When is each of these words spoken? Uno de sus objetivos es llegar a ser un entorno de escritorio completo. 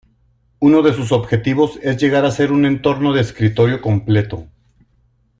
Uno 0.61 0.81
de 0.81 0.93
sus 0.95 1.11
objetivos 1.11 1.77
es 1.83 1.97
llegar 1.97 2.25
a 2.25 2.31
ser 2.31 2.51
un 2.51 2.65
entorno 2.65 3.13
de 3.13 3.21
escritorio 3.21 3.83
completo. 3.83 4.47